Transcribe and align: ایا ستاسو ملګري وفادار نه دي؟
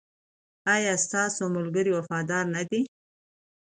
ایا 0.73 0.93
ستاسو 1.05 1.43
ملګري 1.55 1.91
وفادار 1.93 2.43
نه 2.55 2.61
دي؟ 2.69 2.81